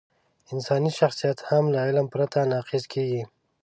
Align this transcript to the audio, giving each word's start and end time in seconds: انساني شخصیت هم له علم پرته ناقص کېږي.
انساني 0.53 0.91
شخصیت 0.99 1.37
هم 1.49 1.63
له 1.73 1.79
علم 1.87 2.05
پرته 2.13 2.39
ناقص 2.51 2.83
کېږي. 2.93 3.23